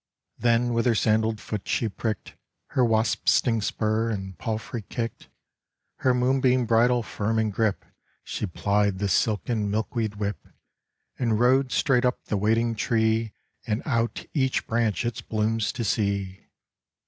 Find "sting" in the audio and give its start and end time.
3.29-3.61